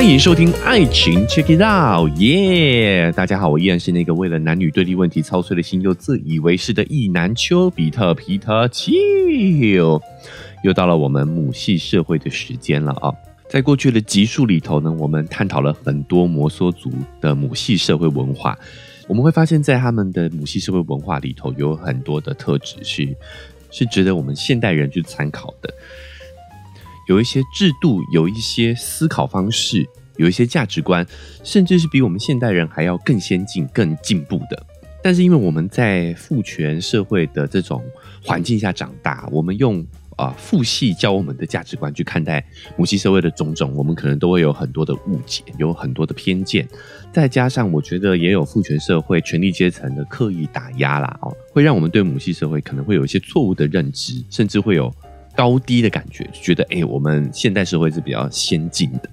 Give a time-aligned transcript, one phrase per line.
[0.00, 3.12] 欢迎收听《爱情 Check It Out》，耶！
[3.12, 8.90] 大家好，我依然是那个为了男女对立问题操碎了心又自以为是的意男丘比特皮特丘。
[10.64, 13.12] 又到了我们母系社会的时间了啊！
[13.50, 16.90] 在过去的集数里头呢，我们探讨了很多摩梭族
[17.20, 18.58] 的母系社会文化。
[19.06, 23.06] 我们会发现，在他们的母系社会文化里头，有很多的特质是
[23.70, 25.70] 是值得我们现代人去参考的。
[27.10, 29.84] 有一些制度，有一些思考方式，
[30.16, 31.04] 有一些价值观，
[31.42, 34.64] 甚至是比我们现代人还要更先进、更进步的。
[35.02, 37.82] 但是，因为我们在父权社会的这种
[38.22, 39.84] 环境下长大，我们用
[40.16, 42.46] 啊父系教我们的价值观去看待
[42.76, 46.68] 母系社会的种种，我们可能都会有很多的误解，有很多的偏见。
[47.12, 54.94] 再加上，我觉得也有父权社会权力阶层的刻意打压啦，哦，会让我们对母系社会可能会有一些错误的认知，甚至会有。
[55.36, 59.08] 高低的感觉，觉得哎，我们现代社会是比较先进的。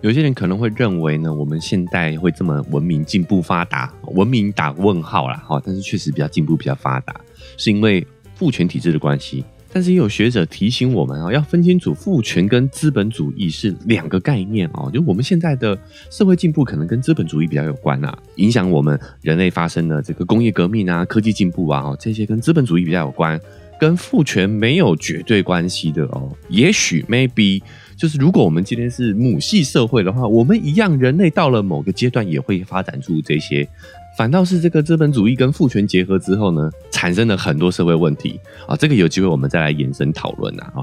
[0.00, 7.20] 有些人可能会认为呢，我们现代会这么文明、进步、发达，文明打问号啦，哈，但是确实比较进步、比较发达，
[7.56, 9.44] 是因为父权体制的关系。
[9.74, 14.90] 但是也有学者提醒我们啊，要分清楚父权跟资本主义是两个概念哦。
[14.92, 15.78] 就我们现在的
[16.10, 23.40] 社会进步可能跟资本主义比较有关啊，影响我们人类发生的这个工业革命啊、科技进步啊，这些跟资本主义比较有关。
[23.82, 27.60] 跟父权没有绝对关系的哦，也许 maybe
[27.96, 33.68] 就是如果我们今天是母系社会的话，我们一样人类到了某个阶段也会发展出这些，
[34.16, 38.38] 反倒是这个资本主义跟父权结合之后呢，产生了很多社会问题
[38.68, 40.74] 啊，这个有机会我们再来延伸讨论啊。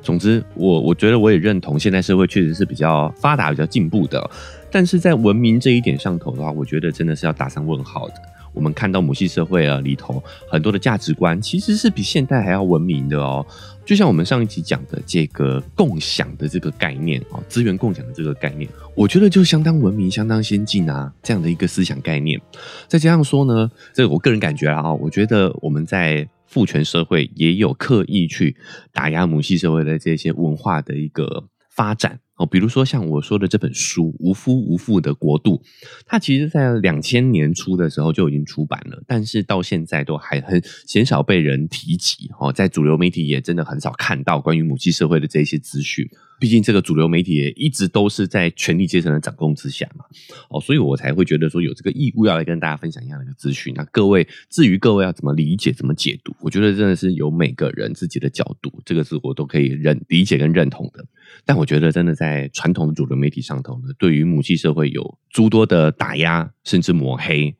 [0.00, 4.30] 总之，我我觉得我也认同现代社会确实是比较发达、比较进步的，
[4.70, 8.14] 但是在文明这一点上头的话，我觉得真的是要打上问号的。
[8.54, 13.44] 我们看到母系社会啊里头很多的价值观，其实是比现代还要文明的哦。
[13.84, 22.40] 就像我们上一集讲的这个共享的这个概念啊，资源共享的这个概念，我觉得就相当文明、相当先进啊，这样的一个思想概念。
[22.88, 28.56] 再加上说呢，这我个人感觉啊，我觉得我们在父权社会也有刻意去
[28.92, 32.20] 打压母系社会的这些文化的一个发展。
[32.46, 35.56] 比如说像我说的这本书《无夫无妇的国度》，
[36.06, 42.30] 它其实在两千年初的时候就已经出版了，但是到现在都还很鲜少被人提及。
[42.38, 46.08] 哦，在主流媒体也真的很少看到关于母系社会的这些资讯。
[46.40, 50.04] 毕竟这个主流媒体也一直都是在权力阶层的掌控之下嘛。
[50.50, 53.72] 哦，所以我才会觉得说有这个义务要来跟大家分享一样的一个资讯。
[53.76, 61.06] 那各位至于各位要怎么理解、怎么解读，我觉得真的是有每个人自己的角度，这个是我都可以认理解跟认同的。
[61.46, 67.54] 但我觉得真的在在传统的主流媒体上头呢，对于母系社会有诸多的打压，甚至抹黑。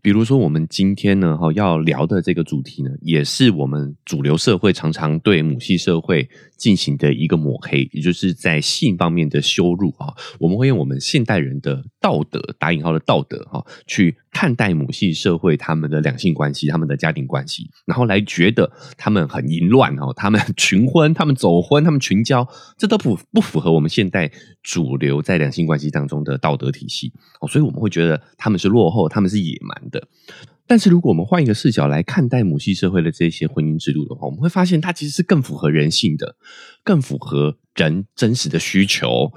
[0.00, 6.26] 比如说，我们今天呢，哈要聊的这个主题呢，也是我们主流社会常常对母系社会
[6.58, 10.12] 进行的一个抹黑，也就是在性方面的羞辱啊。
[10.38, 14.16] 我们会用我们现代人的道德（打引号的道德）哈去。
[14.30, 24.30] 看待母系社会他们的两性关系、他们的家庭关系，然后来觉得他们很淫乱哦，他们群婚、他们走婚、他们群交，这都不不符合我们现代
[24.62, 30.06] 主流在两性关系当中的道德体系哦，所以我们会觉得他们是落后、他们是野蛮的。
[30.68, 36.36] 但是如果我们换一个视角来看待母系社会的这些婚姻制度的话，我们会发现它其实是更符合人性的，
[36.84, 39.32] 更符合人真实的需求，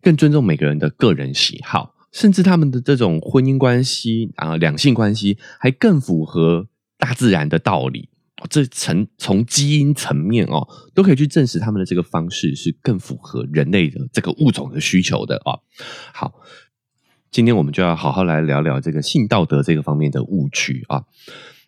[0.00, 1.94] 更尊重每个人的个人喜好。
[2.12, 6.66] 甚至他们的这种婚姻关系啊，两性关系还更符合
[6.98, 8.08] 大自然的道理。
[8.48, 15.60] 这层从基因层面哦，都可以去证实他们的这个方式是更符合人类的这个物种的需求的啊。
[16.14, 16.32] 好，
[17.30, 21.04] 今天我们就要好好来聊聊这个性道德这个方面的误区啊。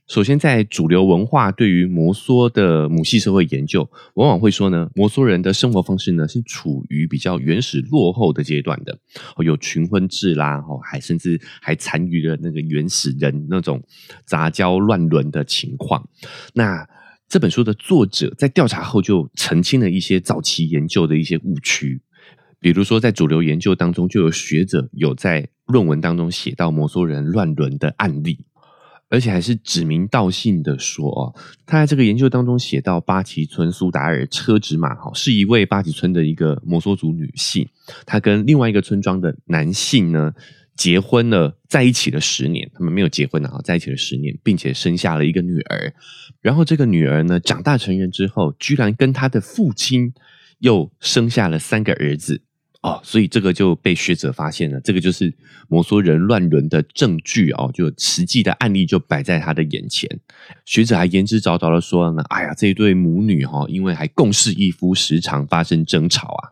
[0.08, 8.98] 首先，在主流文化对于摩梭的母系社会研究，往往会说呢，摩梭人的生活方式呢是处于比较原始落后的阶段的，
[9.44, 13.80] 有群婚制啦，哦，还甚至还残余了那个原始人那种
[14.26, 16.08] 杂交乱伦的情况。
[16.54, 16.84] 那
[17.28, 22.02] 这本书的作者在调查后就澄清了一些早期研究的一些误区，
[22.62, 28.46] 比如说在主流研究当中，就有学者有在论文当中写到摩梭人乱伦的案例。
[29.08, 31.34] 而且还是指名道姓的说哦，
[31.66, 37.68] 他在这个研究当中写到，巴奇村苏达尔车直马哈是一位巴奇村的一个摩梭族女性，
[38.06, 40.32] 她跟另外一个村庄的男性呢
[40.74, 45.92] 结婚了，在一起了十年，他们没有结婚啊，在一起了十年，并且生下了一个女儿，
[46.40, 50.14] 然后这个女儿呢长大成人之后，居然跟他的父亲
[50.60, 52.40] 又生下了三个儿子。
[52.82, 55.32] 哦，所以这个就被学者发现了，这个就是
[55.68, 60.10] 摩梭人乱伦的证据哦，就实际的案例就摆在他的眼前。
[60.64, 66.50] 学者还言之凿凿的说呢，哎呀，这一对母女哈，因为还共侍一夫，时常发生争吵啊。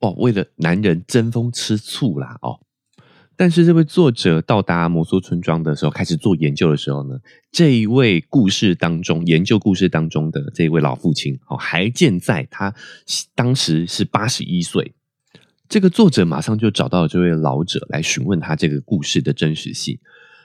[0.00, 2.60] 哦，为了男人争风吃醋啦哦。
[3.34, 7.18] 但是这位作者到达摩梭村庄的时候，开始做研究的时候呢，
[7.50, 12.74] 这一位故事当中研究故事当中的这一位老父亲哦，还健在，他
[13.34, 14.92] 当时是八十一岁。
[15.72, 19.98] 这个作者马上就找到了这位老者来询问他这个故事的真实性。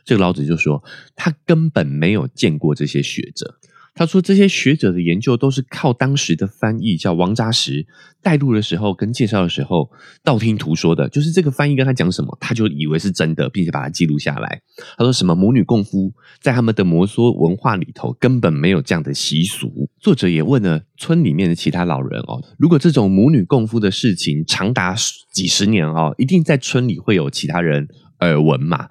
[0.05, 0.81] 这个老者就说，
[1.17, 3.59] 他根本没有见过这些学者。
[3.97, 7.87] 他说：“这些学者的研究都是靠当时的翻译，叫王扎实
[8.21, 9.89] 带路的时候跟介绍的时候
[10.23, 14.61] 道听途说的，就是这个翻译跟他讲什么，他就以为是真的，并且把它记录下来。
[14.97, 19.89] 他说什么母女共夫，在他们的摩梭文化里头根本没有这样的习俗。
[19.99, 24.95] 作者也问了村里面的其他老人哦，如果这种母女共夫的事情长达
[25.33, 27.87] 几十年哦，一定在村里会有其他人
[28.19, 28.89] 耳闻嘛？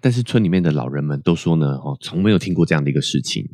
[0.00, 3.46] 但是村里面的老人们都说呢，哦，从没有听过这样的一个事情。”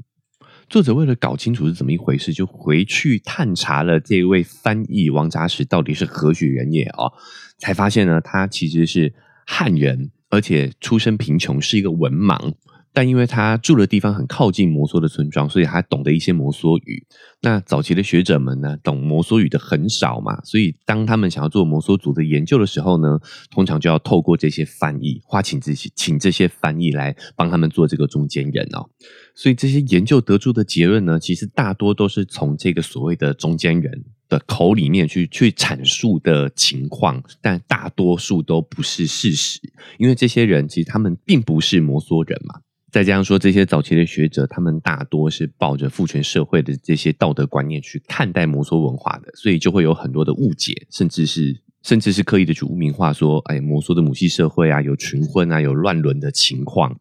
[0.68, 7.12] 作者为了搞清楚是怎么一回事，就回去探查了这位翻译王扎实到底是何许人也哦，
[7.56, 9.14] 才发现呢，他其实是
[9.46, 12.52] 汉人，而且出身贫穷，是一个文盲。
[12.98, 17.06] 但因为他住的地方很靠近摩梭的村庄，所以他懂得一些摩梭语。
[17.42, 23.20] 那早期的学者们呢，懂摩梭语的很少嘛，所以当他们想要做摩梭族的研究的时候呢，
[23.52, 28.90] 通常就要透过这些翻译，花请这些请这些翻译来帮他们做这个中间人哦。
[29.32, 39.60] 所以这些研究得出的结论呢，其实大多都是从这个所谓的中间人的口里面去去阐述的情况，但大多数都不是事实，
[39.98, 42.56] 因为这些人其实他们并不是摩梭人嘛。
[42.90, 51.60] 再加上说，这些早期的学者，他们大多是抱着父权社会的这些道德观念去看待摩梭文化的，所以就会有很多的误解，甚至是。
[51.82, 56.98] 甚至是刻意的去污名化，说，哎，摩梭的母系社会啊，有群婚啊，有乱伦的情况。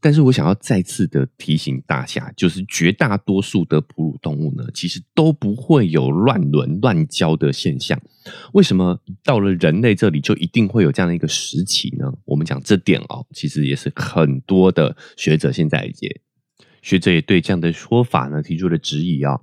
[0.00, 8.00] 但是我想要再次的提醒大家，就是绝大多数的哺乳动物呢，其实都不会有乱伦、乱交的现象。
[8.52, 12.12] 为什么到了人类这里就一定会有这样的一个时期呢？
[12.26, 16.20] 我们讲这点哦，其实也是很多的学者现在也
[16.82, 19.40] 学者也对这样的说法呢提出了质疑啊。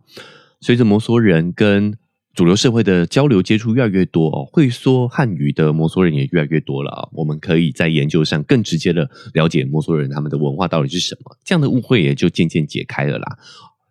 [0.62, 1.98] 随着摩梭人跟
[2.36, 7.08] 主流社会的交流接触越来越多哦，会说汉语的摩梭人也越来越多了啊。
[7.14, 13.38] 我们可以在研究上更直接的了解摩梭人他们的文化到底是什么，这样的误会也就渐渐解开了啦。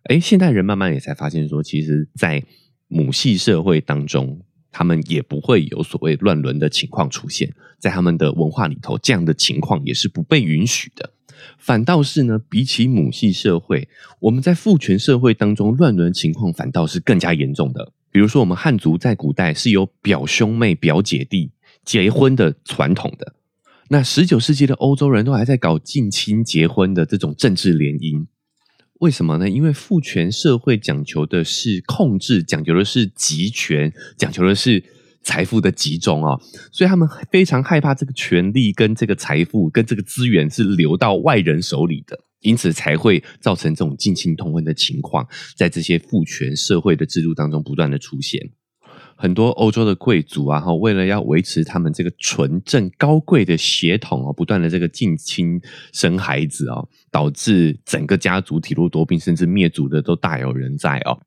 [0.03, 2.43] 哎，现代人慢慢也才发现说，其实，在
[2.87, 4.39] 母系社会当中，
[4.71, 11.09] 他们也不会有所谓乱伦的情况出现，在他们的文化里头，这样的情况也是不被允许的。
[11.57, 13.89] 反倒是呢，比起母系社会，
[14.19, 17.91] 我们在父权社会当中，乱伦情况反倒是更加严重的。
[18.15, 21.51] 比如说，我们汉族在古代是有表兄妹、表姐弟
[21.83, 23.35] 结婚的传统的。
[23.89, 28.25] 那十九世纪的欧洲人都还在搞近亲结婚的这种政治联姻，
[29.01, 29.49] 为什么呢？
[29.49, 34.81] 因为父权社会讲求的是控制，讲究的是集权，讲求的是
[35.21, 36.39] 财富的集中哦，
[36.71, 42.17] 所以他们非常害怕这个权力跟这个财富跟这个资源是流到外人手里的。
[42.45, 45.27] 因此才会造成这种近亲通婚的情况，
[45.57, 48.51] 在这些父权社会的制度当中不断的出现。
[49.17, 55.59] 很多欧洲的贵族啊，哈，为了要维持他们这个纯正高贵的血统哦，不断的这个近亲
[55.93, 61.19] 生孩子哦，导致整个家族体弱多病，甚至灭族的都大有人在哦。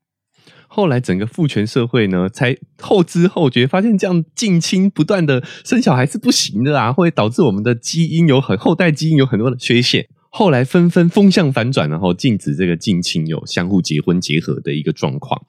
[0.67, 10.07] 后来整个父权社会呢，才后知后觉，发现这样近亲不断的生小孩是不行的啊，会导致我们的基因有很后代基因有很多的缺陷。
[10.29, 15.45] 后来纷纷风向反转，然后禁止这个近亲有相互结婚结合的一个状况。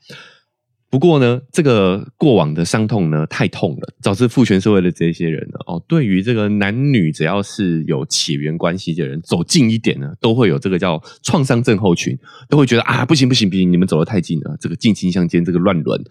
[0.89, 12.19] 不过呢，这个过往的伤痛呢太痛了，导致父权社会的这些人呢，哦，对于这个男女只要是有血缘关系的人走近一点呢，都会有这个叫创伤症候群，
[12.49, 16.03] 都会觉得啊，不行不行不行，你们走得太近了，这个近亲相间，这个乱伦，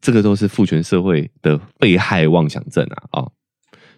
[0.00, 3.28] 这个都是父权社会的被害妄想症啊啊！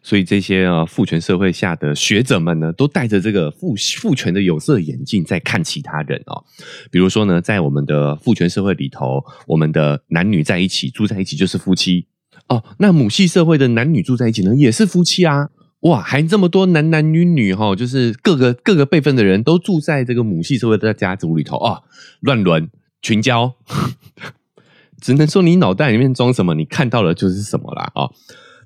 [0.03, 6.45] 所以这些啊父权社会下的学者们呢，都戴着这个父父权的有色眼镜在看其他人哦。
[6.91, 12.09] 比如说呢，在我们的父权社会里头，我们的男女在一起住在一起就是夫妻
[12.49, 12.65] 哦。
[12.79, 15.51] 那母系社会的男女住在一起呢，也是夫妻啊。
[15.83, 21.81] 哇，还这么多男男女女哈，就是各个各个辈分的人都住在这个母系社会的家族里头啊，
[22.21, 23.55] 乱伦群交，
[25.01, 28.11] 只能说你脑袋里面装什么，你看到的就是什么啦啊。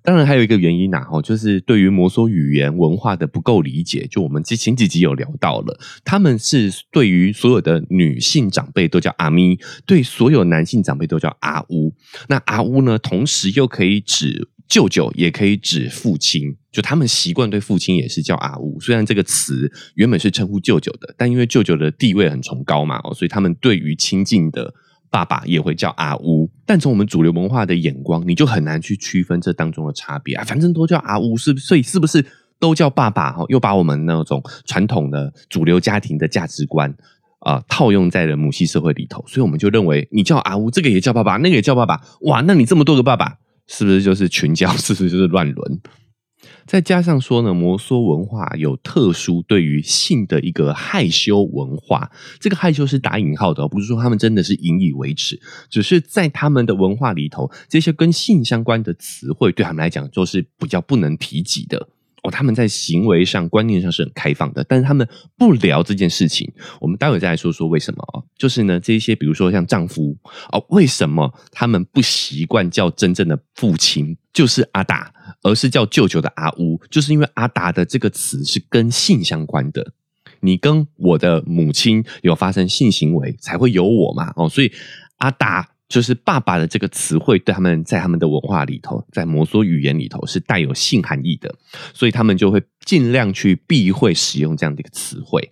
[0.07, 4.07] 当然还有一个原因呐，吼，就是对于摩梭语言文化的不够理解。
[4.09, 11.93] 就我们之前几集有聊到了，他们是对于所有的女性长辈都叫阿咪，对所有男性长辈都叫阿乌。
[12.29, 16.57] 那阿乌呢，同时又可以指舅舅，也可以指父亲。
[16.71, 24.73] 就他们习惯对父亲也是叫阿乌，虽然这个词原本是称呼舅舅的，但因为舅舅的地位很崇高嘛，哦，所以他们对于亲近的。
[25.11, 30.45] 爸爸也会叫阿乌，但从我们主流文化的眼光，你就很难去区分这当中的差别啊。
[30.45, 32.25] 反正都叫阿乌，是所以是不是
[32.59, 33.33] 都叫爸爸？
[33.33, 36.95] 哈，又把我们那种传统的主流家庭的价值观
[37.41, 44.71] 啊套用在了母系社会里头，所以我们就认为你叫阿乌，这个也叫爸爸，那个也叫爸爸，哇，那你这么多个爸爸，是不是就是群交？
[44.77, 45.81] 是不是就是乱伦？
[46.67, 61.89] 再加上说呢，摩梭文化有特殊对于性的一个害羞文化，这个害羞是打引号的，不是说他们真的是引以为耻，只是在他们的文化里头，这些跟性相关的词汇对他们来讲就是比较不能提及的。
[62.27, 66.53] 哦，他们在行为上、观念上是很开放的，但是他们不聊这件事情。
[66.81, 68.23] 我们待会再来说说为什么啊？
[68.37, 70.17] 就是呢，这些比如说像丈夫
[70.51, 76.81] 哦，为什么他们不习惯叫真正的父亲就是阿达，而是叫舅舅的阿乌？
[76.91, 79.93] 就是因为阿达的这个词是跟性相关的，
[80.41, 84.33] 你跟我的母亲有发生性行为才会有我嘛？
[84.35, 84.73] 哦，所以
[85.19, 85.69] 阿达。
[85.89, 91.55] 就是爸爸的这个词汇，对他们在他们的文化里头，在摩梭语言里头是带有性含义的，
[91.95, 95.51] 所以他们就会尽量去避讳使用这样的一个词汇。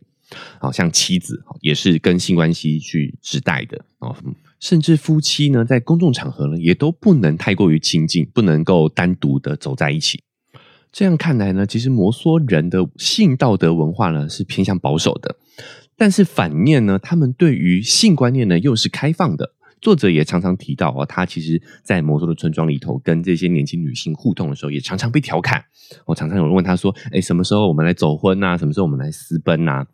[0.58, 4.16] 好像妻子也是跟性关系去指代的哦，
[4.58, 10.24] 甚至夫妻呢，在公众场合呢，也都不能太过于亲近，不能够单独的走在一起。
[10.90, 15.36] 这样看来呢，其实摩梭人的性道德文化呢是偏向保守的，
[15.96, 19.52] 但是反面呢，他们对于性观念呢又是开放的。
[19.84, 25.62] 作者也常常提到哦，他其实，在摩梭的村庄里头，跟这些年轻女性互动的时候，也常常被调侃。
[26.06, 28.56] 我常常有人问他说：“哎，什么时候我们来走婚呐？
[28.56, 29.84] 什么时候我们来私奔呐？”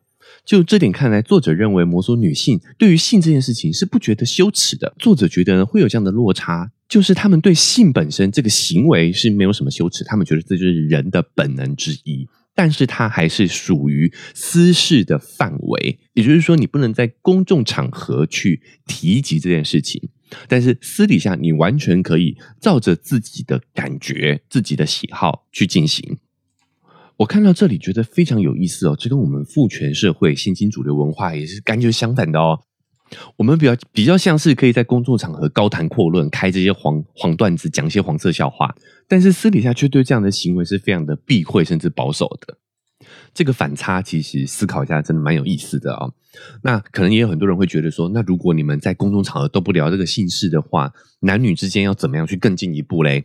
[0.47, 4.95] 就这点看来，作者认为摩梭女性对于性这件事情是不觉得羞耻的。
[4.97, 12.29] 作者觉得呢，会有这样的落差，就是他们对性本身这个行为是没有什么羞耻，他们觉得这就是人的本能之一。
[12.61, 20.11] 但是它还是属于私事的范围，也就是说，你不能在公众场合去提及这件事情。
[20.47, 26.19] 但是私底下，你完全可以照着自己的感觉、自己的喜好去进行。
[27.17, 32.61] 我看到这里觉得非常有意思哦，这跟我们父权社会、现今主流文化也是感觉相反的哦。
[33.37, 38.75] 我们比较比较像是可以在公众场合高谈阔论，开这些黄黄段子，讲一些黄色笑话，
[39.09, 42.59] 但是私底下却对这样的行为是非常的避讳，甚至保守的。
[43.33, 46.11] 这个反差其实思考一下，真的蛮有意思的啊。
[46.63, 53.25] 那可能也有很多人会觉得说，那如果你们在公众场合都不聊这个姓氏的话，男女之间要怎么样去更进一步嘞？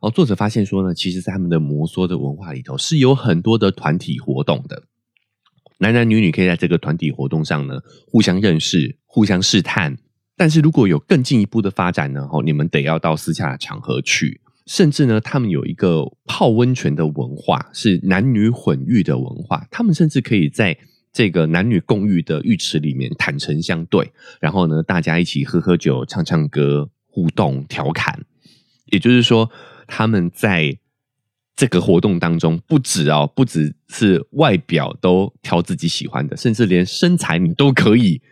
[0.00, 4.84] 哦，作者发现说呢，其实，在他们的摩梭的文化里头，是有很多的团体活动的。
[5.78, 9.98] 男男女女可以在这个团体活动上呢，互相认识、互相试探。
[10.36, 14.40] 但是如果有更进一步的发展呢，哦，你们得要到私下的场合去。
[14.66, 19.66] 甚至呢，他们有一个泡温泉的文化，是男女混浴的文化。
[19.70, 20.78] 他们甚至可以在
[21.12, 28.24] 这个男女共浴的浴池里面坦诚相对，然后呢，大家一起喝喝酒、唱唱歌、互动、调侃。
[28.86, 29.50] 也就是说，
[29.86, 30.78] 他们在。
[31.56, 38.22] 这个活动当中，不止哦，不只是外表都挑自己喜欢的，甚至连身材你都可以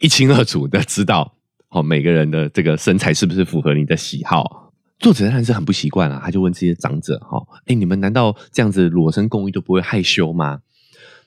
[0.00, 1.36] 一清二楚的知道，
[1.68, 4.72] 哦，每个人的这个身材是不是符合你的喜好？
[4.98, 10.60] 作者当然是很不习惯啊，他就问这些长者，哈，哎，你们难道这样子裸身共浴都不会害羞吗？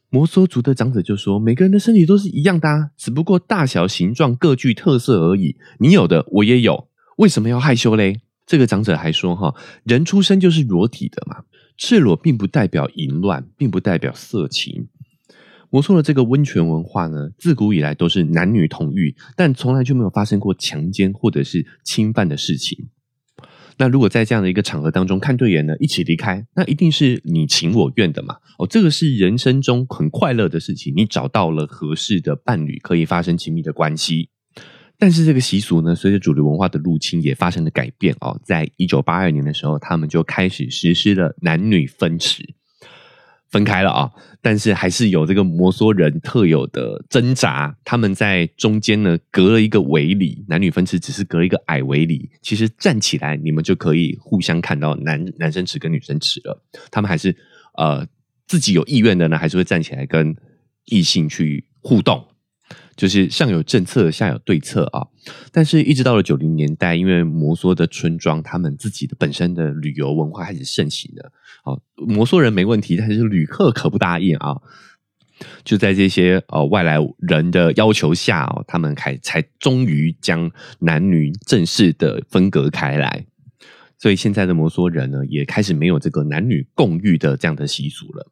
[0.09, 6.87] 摩梭族的长者就说，每个人的身体都是一样的，啊，只不过大小形状各具特色而已，你有的我也有，
[7.17, 8.21] 为什么要害羞嘞？
[8.47, 9.53] 这个长者还说：“哈，
[9.83, 11.43] 人出生就是裸体的嘛，
[11.77, 14.87] 赤裸并不代表淫乱，并不代表色情。
[15.73, 22.89] 摩梭的这个温泉文化呢，自古以来都是男女同浴，但从来就没有发生过强奸或者是侵犯的事情。
[23.79, 28.35] 那如果在这样的一个场合当中看对眼呢，一起离开，那一定是你情我愿的嘛。
[28.59, 34.29] 哦，这个是人生中很快乐的事情，你找到了合适的伴侣，可以发生亲密的关系。”
[34.99, 38.39] 但是这个习俗呢，随着主流文化的入侵，也发生了改变哦。
[38.45, 42.53] 在一九八二年的时候，他们就开始实施了男女分池，
[43.53, 44.11] 分开了啊。
[44.41, 56.61] 但是还是有这个摩梭人特有的挣扎，他们在中间呢隔了一个围里，男女分池只是隔一个矮围里，其实站起来你们就可以互相看到男男生池跟女生池了。
[56.91, 57.33] 他们还是
[57.77, 58.05] 呃
[58.45, 60.35] 自己有意愿的呢，还是会站起来跟
[60.85, 62.25] 异性去互动。
[62.95, 65.07] 就是上有政策，下有对策啊！
[65.51, 71.31] 但是，一直到了九零年代，因为摩梭的村庄，他们自己的本身的旅游文化开始盛行了。
[71.63, 74.61] 哦，摩梭人没问题，但是旅客可不答应啊！
[75.63, 83.25] 就在这些呃外来人的要求下哦，他们才才终于将男女正式的分隔开来。
[83.97, 88.31] 所以，现在的摩梭人呢，也开始没有这个男女共浴的这样的习俗了。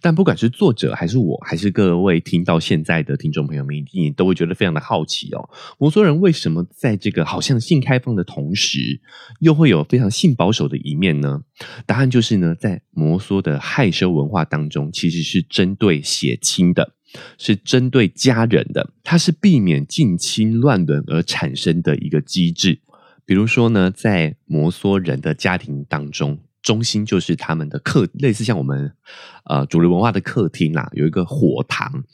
[0.00, 5.50] 但不管是作者还是我，还是各位听到现在的听众朋友们，一定都会觉得非常的好奇哦。
[5.78, 9.00] 摩梭人为什么在这个好像性开放的同时，
[9.40, 11.42] 又会有非常性保守的一面呢？
[11.86, 16.94] 答案就是呢，在摩梭的害羞文化当中，其实是针对血亲的，
[17.36, 22.80] 是针对家人的，它是避免近亲乱伦而产生的一个机制。
[23.26, 26.38] 比如说呢，在摩梭人的家庭当中。
[26.68, 28.92] 中心就是他们的客，类似像我们
[29.44, 32.04] 呃主流文化的客厅啦，有一个火塘，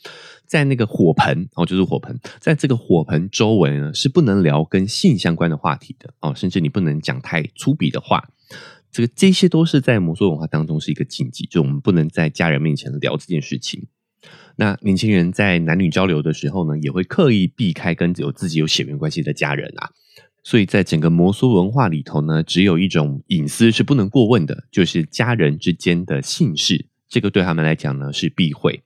[0.47, 8.29] 在那个火盆哦，就是火盆，在这个火盆周围呢是不能聊跟性相关的话题的哦，甚至你不能讲太粗鄙的话，
[8.93, 13.89] 这个这些都是在摩梭文化当中是一个禁忌，就我们不能在家人面前聊这件事情。
[14.55, 19.91] 那年轻人在男女交流的时候呢，也会刻意避开跟有自己有血缘关系的家人啊。
[20.45, 26.87] 所以在整个摩梭文化里头呢，只有一种隐私是不能过问的，就是家人之间的姓氏。
[27.09, 28.83] 这个对他们来讲呢是避讳，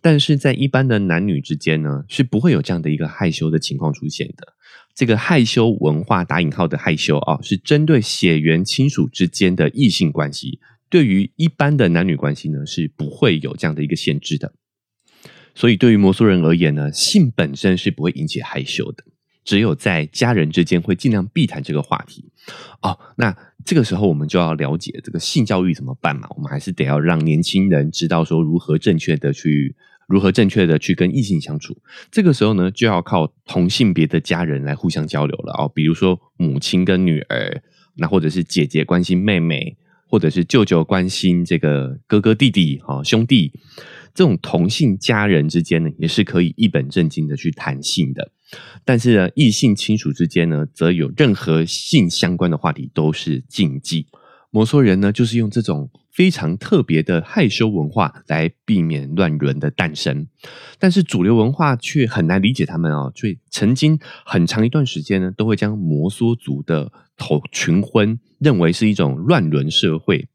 [0.00, 4.54] 但是在一般的男女之间呢，是不会有这样的一个害羞的情况出现的。
[4.94, 10.60] 这个害羞文化打引号的害羞啊，是针对血缘亲属之间的异性关系。
[10.88, 14.52] 对于一般的男女关系呢，是不会有这样的一个限制的。
[15.54, 19.02] 所以对于摩梭人而言呢，性本身是不会引起害羞的。
[19.44, 22.30] 只有在家人之间会尽量避谈这个话题
[22.80, 22.98] 哦。
[23.16, 26.26] 那这个时候我们就要了解这个性教育怎么办嘛？
[26.36, 29.74] 我们还是得要让年轻人知道说如何正确的去
[30.08, 31.76] 如何正确的去跟异性相处。
[32.10, 35.70] 这个时候呢，就要靠同性别的家人来互相交流了哦。
[35.72, 37.62] 比如说母亲跟女儿，
[37.96, 43.52] 那或者是姐姐关心妹妹，或者是舅舅关心这个哥哥弟弟哈兄弟。
[44.14, 48.30] 这种同性家人之间呢，也是可以一本正经的去谈性的。
[48.84, 54.06] 但是呢，异性亲属之间呢，则有任何性相关的话题都是禁忌。
[54.50, 60.26] 摩梭人呢，就是用这种非常特别的害羞文化来避免乱伦的诞生。
[60.78, 70.28] 但是主流文化却很难理解他们哦，所以曾经很长一段时间呢，都会将摩梭族的头群婚认为是一种乱伦社会。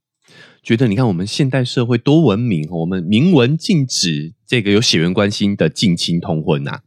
[0.63, 6.79] 觉得你看我们现代社会多文明，我们明文禁止这个有血缘关系的近亲通婚呐。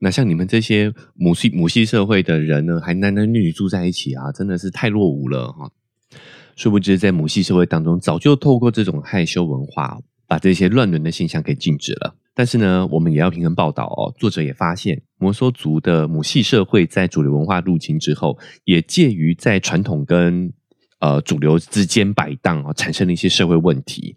[0.00, 5.70] 那像你们这些母系母系社会的人呢，还男男女女住在一起啊，真的是太落伍了哈。
[6.56, 12.16] 殊不知在母系社会当中，早就透过这种害羞文化，把这些乱伦的现象给禁止了。
[12.34, 14.14] 但是呢，我们也要平衡报道哦。
[14.18, 20.50] 作者也发现，摩梭族的母系社会在主流文化入侵之后，也介于在传统跟
[21.00, 24.16] 呃主流之间摆荡啊，产生了一些社会问题。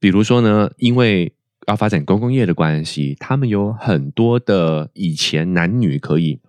[0.00, 1.35] 比如说呢，因为
[1.66, 6.40] 要发展公共业的关系，他们有很多的以前男女可以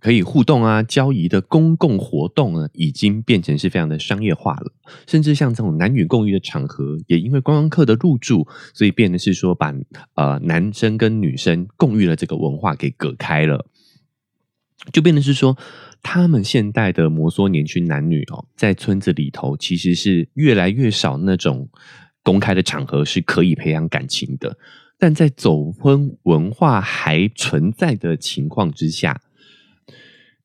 [0.00, 4.72] 可以互动啊、交易的公共活动呢，已经变成是非常的商业化了。
[5.06, 9.72] 甚至像这种男女共浴的场合，也因为观光客的入住，所以变得是说把
[10.14, 13.66] 呃男生跟女生共浴的这个文化给隔开了，
[14.92, 15.56] 就变得是说，
[16.02, 21.68] 他们现代的摩梭年轻男女哦，在村子里头其实是越来越少那种。
[22.26, 24.58] 公开的场合是可以培养感情的，
[24.98, 29.20] 但在走婚文化还存在的情况之下，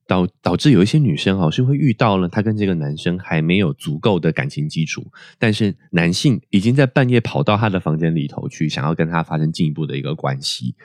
[0.05, 5.03] 导导致有一些女生哈是会遇到了她跟这个男生还没有足够的感情基础，
[5.39, 10.75] 但是男性已经在半夜跑到她的房间里头去，想要跟她发生进一步的一个关系，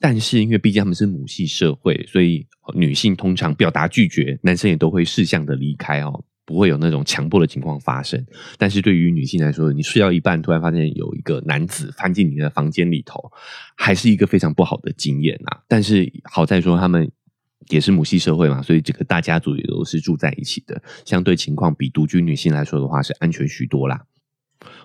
[0.00, 6.24] 但是因为毕竟他们是母系社会，所以女性通常表达拒绝，男生也都会适向的离开哦。
[6.52, 8.22] 不会有那种强迫的情况发生，
[8.58, 13.32] 但是对于女性来说，你睡到一半突然发现有一个男子翻进你的房间里头，
[13.74, 15.62] 还是一个非常不好的经验啊。
[15.66, 17.10] 但是好在说他们
[17.68, 24.04] 也是母系社会嘛，所以这个大家族也都是住在一起的，相对情况比独居女性来说的话是安全许多啦。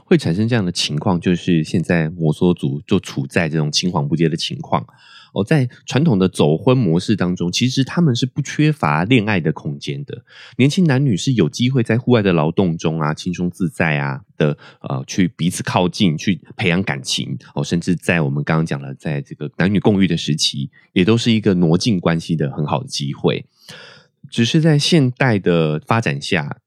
[0.08, 4.88] 会产生这样的情况，就是现在摩梭族就处在这种青黄不接的情况。
[5.34, 10.24] 哦，在传统的走婚模式当中，其实他们是不缺乏恋爱的空间的。
[10.58, 17.38] 年轻男女是有机会在户外的劳动中啊，轻松自在啊的，呃，去彼此靠近，去培养感情。
[17.54, 23.46] 哦，甚至在我们刚刚讲了，在这个男女共浴的时期，也都是一个挪近关系的很好的机会。
[24.32, 26.60] 只是在现代的发展下。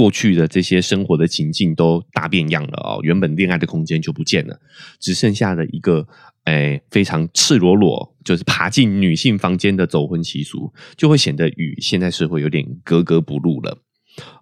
[0.00, 4.58] 过去的这些生活的情境都大变样了哦，原本恋爱的空间就不见了，
[4.98, 6.08] 只剩下了一个
[6.44, 13.76] 诶非常赤裸裸，就是爬进女性房间的走婚习俗，就会显得与现代社会有点格格不入了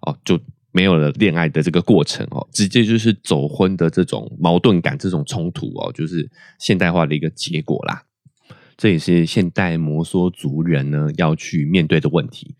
[0.03, 0.39] 哦，就
[0.71, 8.03] 没有了恋爱的这个过程哦，直接就是走婚的这种矛盾感、这种冲突哦，就是现代化的一个结果啦。
[8.77, 12.55] 这也是现代摩梭族人呢要去面对的问题。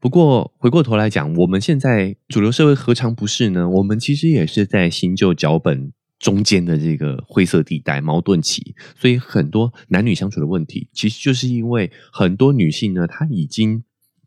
[0.00, 3.68] 不过回过头来讲，我们现在主流社会何尝不是呢？
[3.68, 13.84] 我们其实也是在新旧脚本中间的这个灰色地带矛盾期，所以很多男女相处的问题，其实就是因为很多女性呢，她已经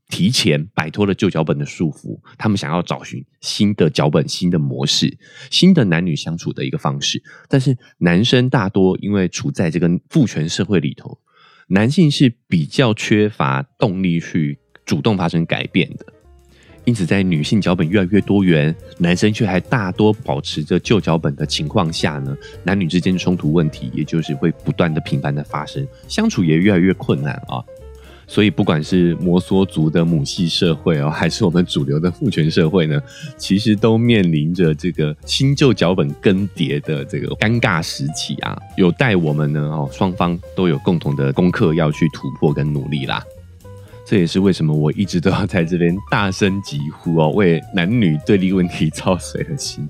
[0.09, 5.17] 提前摆脱了旧脚本的束缚，她们想要找寻新的脚本、新的模式、
[5.49, 7.23] 新的男女相处的一个方式。
[7.49, 11.19] 但是男生大多因为处在这个父权社会里头，
[11.69, 16.05] 男性是比较缺乏动力去主动发生改变的。
[16.85, 27.63] 因此，在女性脚本越来越多元，男生却还大多保持着旧脚本的情况下呢，男女之间的冲突问题，也就是会不断的频繁的发生，相处也越来越困难啊。
[28.27, 33.01] 所以，不管是摩梭族的母系社会哦，还是我们主流的父权社会呢，
[33.37, 43.23] 其实都面临着这个新旧脚本更迭的这个尴尬时期啊，有待我们呢哦，双方都有共同的功课要去突破跟努力啦。
[44.05, 49.87] 这也是为什么我一直都要在这边大声疾呼哦，为男女对立问题操碎了心，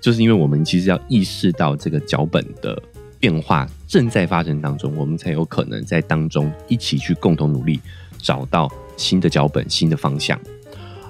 [0.00, 2.80] 就是因为我们其实要意识到这个脚本的
[3.18, 7.80] 变化正在发生当中，我们才有可能在当中一起去共同努力，
[8.18, 10.38] 找到新的脚本、新的方向。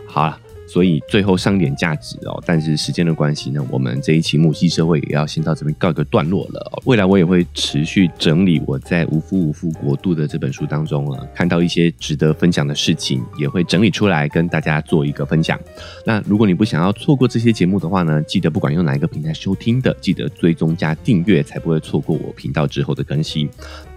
[0.07, 0.41] 好了。
[0.67, 6.83] 所以最后上点价值哦，但是时间的关系呢，我们这一期母系社会也要先到这边告一个段落了。
[6.85, 15.59] 未来我也会持续整理我在《无夫无妇国度》的这本书当中啊，看到一些值得分享的事情，也会整理出来跟大家做一个分享。
[16.05, 23.49] 那如果你不想要错过这些节目的话呢，记得不管用哪一个平台收听的，记得追踪加订阅，才不会错过我频道之后的更新。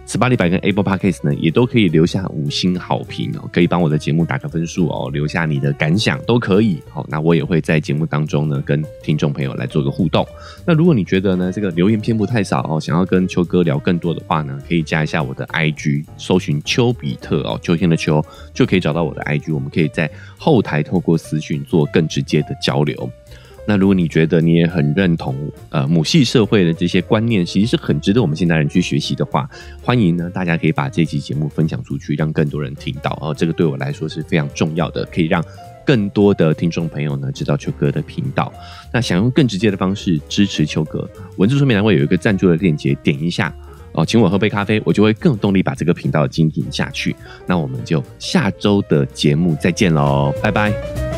[0.09, 6.81] Spotify 跟 Apple Podcast 呢，也都可以留下五星好评哦，可以帮我的节目打个分数哦，留下你的感想都可以。
[6.89, 10.27] 好，那我也会在节目当中呢，跟听众朋友来做个互动。
[10.65, 23.07] 那如果你觉得呢，这个留言篇幅太少哦，想要跟秋哥聊更多的话呢，可以加一下我的 IG，搜寻丘比特哦，秋天的秋就可以找到我的 IG，我们可以在后台透过私讯做更直接的交流。
[23.69, 25.35] 那如果你觉得你也很认同，
[25.69, 29.47] 呃，母系社会的这些观念，其实是很值得我们现代人去学习的话，
[29.79, 33.15] 欢迎呢，大家可以把这期节目分享出去，让更多人听到。
[33.21, 35.43] 哦，这个对我来说是非常重要的，可以让
[35.85, 38.51] 更多的听众朋友呢知道秋哥的频道。
[38.91, 43.53] 那想用更直接的方式支持秋哥，文字说明栏会有一个赞助的链接，点一下
[43.91, 47.15] 哦，请我喝杯咖啡，我就会更有动力把这个频道经营下去。
[47.45, 51.08] 那我们就下周的节目再见喽，拜拜。